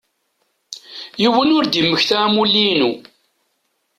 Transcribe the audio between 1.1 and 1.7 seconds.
Yiwen ur